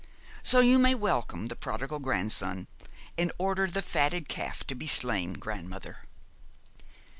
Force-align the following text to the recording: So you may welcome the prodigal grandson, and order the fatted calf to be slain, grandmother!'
So 0.41 0.61
you 0.61 0.79
may 0.79 0.95
welcome 0.95 1.45
the 1.45 1.55
prodigal 1.55 1.99
grandson, 1.99 2.65
and 3.19 3.31
order 3.37 3.67
the 3.67 3.83
fatted 3.83 4.27
calf 4.27 4.63
to 4.63 4.73
be 4.73 4.87
slain, 4.87 5.33
grandmother!' 5.33 5.99